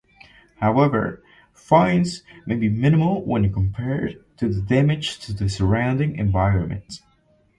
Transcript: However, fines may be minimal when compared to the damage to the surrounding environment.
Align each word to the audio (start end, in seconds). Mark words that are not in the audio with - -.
However, 0.59 1.21
fines 1.53 2.23
may 2.47 2.55
be 2.55 2.69
minimal 2.69 3.23
when 3.23 3.53
compared 3.53 4.25
to 4.37 4.49
the 4.51 4.59
damage 4.59 5.19
to 5.27 5.31
the 5.31 5.47
surrounding 5.47 6.17
environment. 6.17 7.03